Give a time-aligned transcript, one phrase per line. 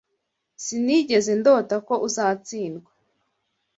[0.63, 2.89] Sinigeze ndota ko uzatsindwa.